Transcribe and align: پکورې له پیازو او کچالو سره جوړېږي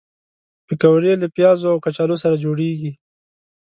پکورې 0.67 1.13
له 1.21 1.27
پیازو 1.35 1.65
او 1.73 1.77
کچالو 1.85 2.15
سره 2.23 2.41
جوړېږي 2.43 2.91